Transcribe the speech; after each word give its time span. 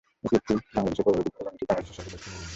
এটি 0.25 0.35
একটি 0.39 0.53
বাংলাদেশের 0.75 1.05
একমাত্র 1.05 1.05
প্রবাল 1.05 1.21
দ্বীপ 1.25 1.35
এবং 1.41 1.51
এটি 1.55 1.63
বাংলাদেশের 1.69 1.95
সর্ব-দক্ষিণের 1.97 2.35
ইউনিয়ন। 2.35 2.47